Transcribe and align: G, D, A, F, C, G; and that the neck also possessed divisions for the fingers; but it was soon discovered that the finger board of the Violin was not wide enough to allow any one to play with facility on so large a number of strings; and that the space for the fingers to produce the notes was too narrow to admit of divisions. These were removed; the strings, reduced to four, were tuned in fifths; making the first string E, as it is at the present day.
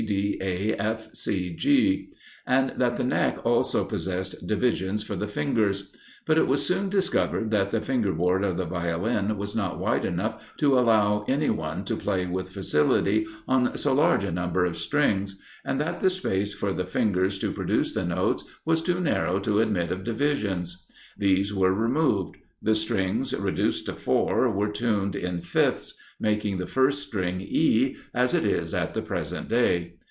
G, 0.01 0.07
D, 0.07 0.37
A, 0.41 0.73
F, 0.77 1.13
C, 1.13 1.55
G; 1.55 2.11
and 2.47 2.71
that 2.79 2.95
the 2.97 3.03
neck 3.03 3.45
also 3.45 3.85
possessed 3.85 4.47
divisions 4.47 5.03
for 5.03 5.15
the 5.15 5.27
fingers; 5.27 5.91
but 6.25 6.39
it 6.39 6.47
was 6.47 6.65
soon 6.65 6.89
discovered 6.89 7.51
that 7.51 7.69
the 7.69 7.81
finger 7.81 8.11
board 8.11 8.43
of 8.43 8.57
the 8.57 8.65
Violin 8.65 9.37
was 9.37 9.55
not 9.55 9.77
wide 9.77 10.03
enough 10.03 10.53
to 10.57 10.79
allow 10.79 11.23
any 11.27 11.51
one 11.51 11.85
to 11.85 11.95
play 11.95 12.25
with 12.25 12.49
facility 12.49 13.27
on 13.47 13.77
so 13.77 13.93
large 13.93 14.23
a 14.23 14.31
number 14.31 14.65
of 14.65 14.75
strings; 14.75 15.35
and 15.63 15.79
that 15.79 15.99
the 15.99 16.09
space 16.09 16.51
for 16.51 16.73
the 16.73 16.87
fingers 16.87 17.37
to 17.37 17.51
produce 17.51 17.93
the 17.93 18.03
notes 18.03 18.43
was 18.65 18.81
too 18.81 18.99
narrow 18.99 19.37
to 19.37 19.59
admit 19.59 19.91
of 19.91 20.03
divisions. 20.03 20.87
These 21.15 21.53
were 21.53 21.73
removed; 21.75 22.37
the 22.63 22.75
strings, 22.75 23.33
reduced 23.35 23.87
to 23.87 23.93
four, 23.93 24.49
were 24.51 24.69
tuned 24.69 25.15
in 25.15 25.41
fifths; 25.41 25.95
making 26.19 26.59
the 26.59 26.67
first 26.67 27.01
string 27.01 27.41
E, 27.41 27.95
as 28.13 28.35
it 28.35 28.45
is 28.45 28.75
at 28.75 28.93
the 28.93 29.01
present 29.01 29.49
day. 29.49 29.91